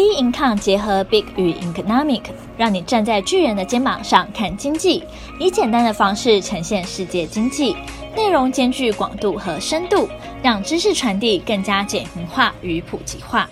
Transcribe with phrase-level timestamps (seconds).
[0.00, 2.22] Bincom 结合 Big 与 Economic，
[2.56, 5.02] 让你站在巨人的肩膀上看经济，
[5.38, 7.76] 以简单的方式呈现世界经济，
[8.16, 10.08] 内容兼具广度和深度，
[10.42, 13.50] 让知识传递更加简明化与普及化。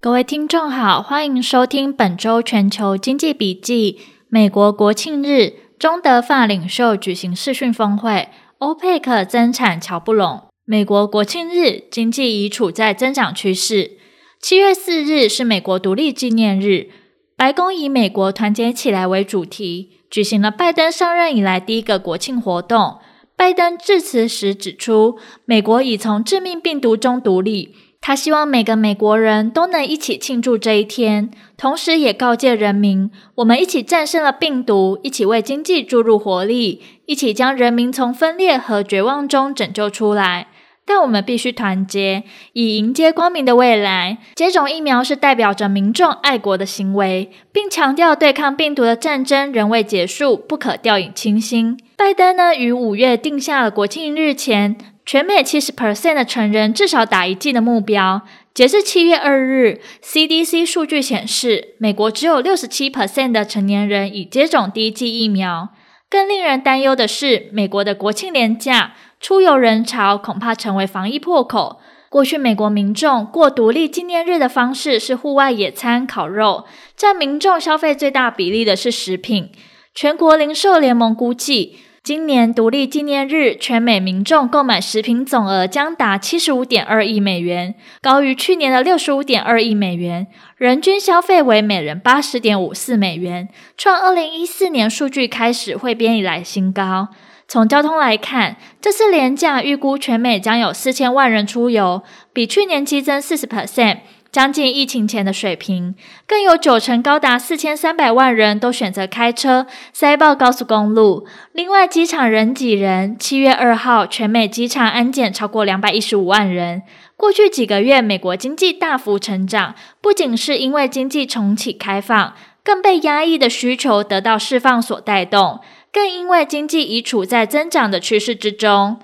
[0.00, 3.98] 各位听众好，欢迎收听本周全球经济笔记。
[4.28, 8.28] 美国国庆日，中德法领袖举行视讯峰会，
[8.58, 10.44] 欧佩克增产乔不拢。
[10.64, 13.98] 美国国庆日，经济已处在增长趋势。
[14.42, 16.88] 七月四日是美国独立纪念日，
[17.36, 22.98] 白宫以“美国团结起来”为主题，举行了拜登上任以来第一个国庆活动。
[23.36, 40.48] 拜登致辞时指出，美国已从致命病毒中独立，他希望每个美国人都能一起庆祝这一天，同时也告诫人民：我们一起战胜了病毒，一起为经济注入活力，一起将人民从分裂和绝望中拯救出来。
[40.84, 44.18] 但我们必须团结，以迎接光明的未来。
[44.34, 51.78] 接种疫苗是代表着民众爱国的行为，并强调对抗病毒的战争仍未结束，不可掉以轻心。
[51.96, 58.22] 拜登呢，于五月定下了国庆日前全美七十 percent 的成人至少打一剂的目标。
[58.52, 65.70] 截至七月二日，CDC 数据显示，美国只有六十七 percent 的成年人已接种第一剂疫苗。
[66.10, 68.92] 更令人担忧的是，美国的国庆连假。
[69.22, 71.78] 出游人潮恐怕成为防疫破口。
[72.08, 76.64] 过去，美国民众过独立纪念日的方式是户外野餐、烤肉，
[76.96, 79.50] 占民众消费最大比例的是食品。
[79.94, 90.26] 全国零售联盟估计，今年独立纪念日全美民众购买食品总额将达七十五点二亿美元，高于去年的六十五点二亿美元，
[90.56, 93.48] 人均消费为每人八十点五四美元，
[93.78, 97.08] 创二零一四年数据开始汇编以来新高。
[97.52, 103.98] 从交通来看，这次廉价预估全美将有四千万人出游，比去年激增四十 percent，
[104.30, 105.94] 将近疫情前的水平。
[106.26, 111.26] 更有九成高达四千三百万人都选择开车，塞爆高速公路。
[111.52, 116.80] 另外，机场人挤人，七月二号全美机场安检超过两百一十五万人。
[117.18, 122.32] 过去几个月，美国经济大幅成长，不仅是因为经济重启开放，
[122.64, 125.60] 更被压抑的需求得到释放所带动。
[125.92, 128.98] 更因为经济已处在增长的趋势之中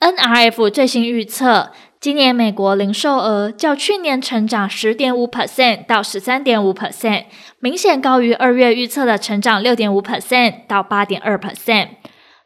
[0.00, 1.70] ，NRF 最新预测，
[2.00, 7.26] 今年美国零售额较去年成长十点五 percent 到十三点五 percent，
[7.58, 11.88] 明显高于二月预测的成长六点五 percent 到八点二 percent。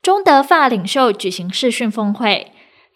[0.00, 2.52] 中德法领袖举行视讯峰会。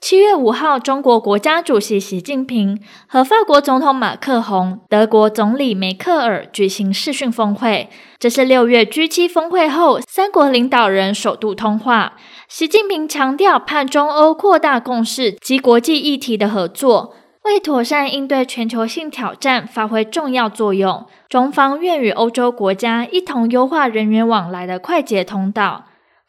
[0.06, 7.88] 七月五号，中国国家主席习近平和法国总统马克宏、德国总理梅克尔举行视讯峰会。
[8.18, 12.18] 这是六月 G7 峰会后，三国领导人首度通话。
[12.48, 21.06] 习近平强调，盼中欧扩大共识及国际议题的合作，为妥善应对全球性挑战发挥重要作用。
[21.30, 25.86] 中方愿与欧洲国家一同优化人员往来的快捷通道。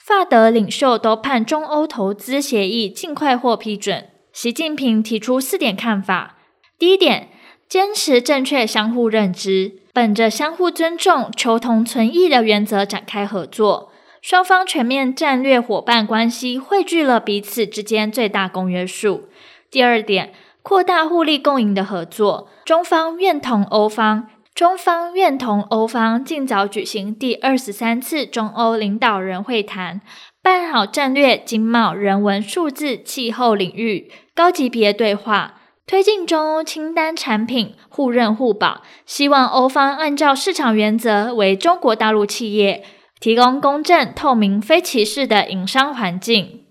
[0.08, 4.08] 法德领袖都盼中欧投资协议尽快获批准。
[4.32, 6.36] 习近平提出四点看法：
[6.78, 7.30] 第一点，
[7.68, 13.92] 坚持正确相互认知，本着相互尊重、求同存异的原则展开合作。
[14.22, 19.30] 双方全面战略伙伴关系汇聚了彼此之间最大公约数。
[19.72, 24.30] 第二点，扩大互利共赢的合作，中方愿同欧方。
[24.56, 30.00] 中方愿同欧方尽早举行第二十三次中欧领导人会谈，
[30.42, 35.56] 办好战略、经贸、人文、数字、气候领域高级别对话，
[35.86, 38.82] 推进中欧清单产品互认互保。
[39.06, 42.86] 希望欧方按照市场原则，为中国大陆企业
[43.20, 46.62] 提供公正、透明、非歧视的营商环境。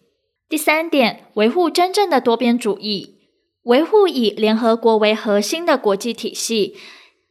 [0.48, 3.18] 第三点，维护真正的多边主义，
[3.64, 6.78] 维护以联合国为核心的国际体系。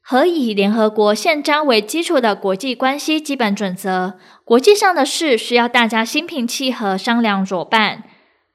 [0.06, 8.04] 和以联合国宪章为基础的国际关系基本准则，国际上的事需要大家心平气和商量着办。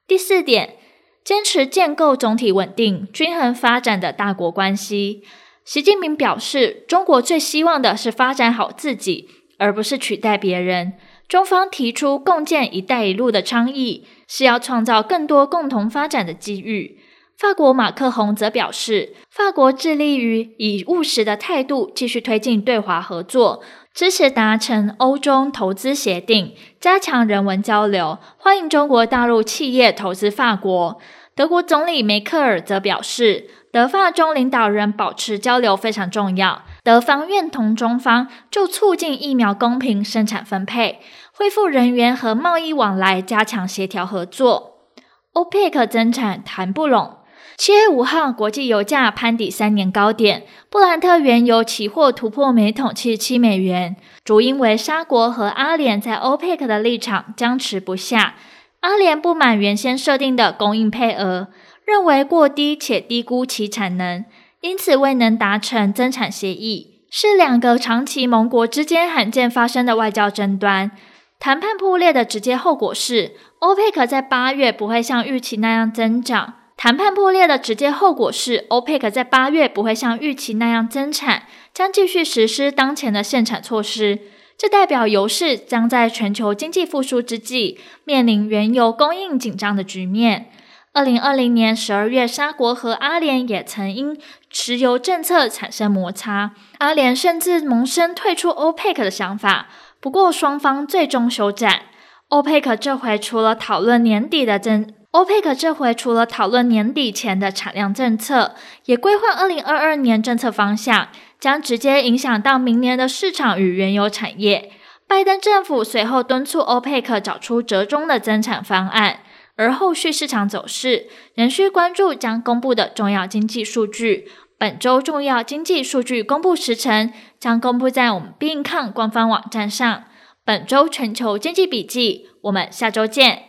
[0.07, 0.77] 第四点，
[1.25, 5.23] 坚持建构总体稳定、均衡发展的大国关系。
[5.65, 10.93] 习近平表示，中国最希望的是发展好自己，而不是取代别人。
[11.27, 16.98] 中方提出共建“一带一路”的倡议，是要创造更多共同发展的机遇。
[17.41, 23.63] 法国马克宏则表示，法国致力于以务实的态度继续推进对华合作，
[23.95, 31.01] 支持达成欧中投资协定，加强人文交流，欢迎中国大陆企业投资法国。
[31.37, 40.99] 德国总理梅克尔则表示，德法中领导人保持交流非常重要，德方愿同中方就促进疫苗公平生产分配、
[41.33, 44.89] 恢复人员和贸易往来加强协调合作。
[45.35, 47.15] 欧佩克增产谈不拢。
[47.59, 58.37] 七月五号，国际油价攀抵三年高点，布兰特原油期货突破每桶七十七美元，主因为沙国和阿联在 OPEC 的立场僵持不下。
[58.83, 61.49] 阿联不满原先设定的供应配额，
[61.85, 64.25] 认为过低且低估其产能，
[64.61, 70.93] 因此未能达成增产协议，是两个长期盟国之间罕见发生的外交争端。
[71.41, 76.55] 谈判破裂的直接后果是，欧佩克在八月不会像预期那样增长。
[76.79, 81.43] 谈判破裂的直接后果是，欧佩克在八月不会像预期那样增产，
[81.75, 84.21] 将继续实施当前的限产措施。
[84.57, 90.53] 这代表油市将在全球经济复苏之际，面临原油供应紧张的局面。
[90.93, 94.17] 二零二零年十二月，沙国和阿联也曾因
[94.49, 99.67] 石油政策产生摩擦，阿联甚至萌生退出欧佩克的想法。
[99.99, 101.83] 不过，双方最终休战。
[102.29, 111.09] 欧佩克这回除了讨论年底的增，欧佩克这回除了讨论年底前的产量政策，也规划二零二二年政策方向。
[111.41, 114.73] 将直接影响到明年的市场与原油产业。
[115.07, 119.21] 拜登政府随后敦促欧佩克找出折中的增产方案，
[119.55, 124.29] 而后续市场走势仍需关注将公布的重要经济数据。
[124.59, 130.07] 本周重要经济数据公布时程将公布在我们 Being Con 官方网站上。
[130.45, 133.48] 本周全球经济笔记，我们下周见。